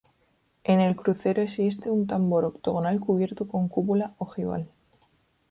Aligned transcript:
En 0.63 0.81
el 0.81 0.95
crucero 0.95 1.43
existe 1.43 1.91
un 1.91 2.07
tambor 2.07 2.43
octogonal 2.45 2.99
cubierto 2.99 3.47
con 3.47 3.67
cúpula 3.69 4.15
ojival. 4.17 4.67